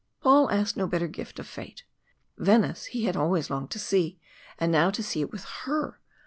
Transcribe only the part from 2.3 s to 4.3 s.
Venice he had always longed to see,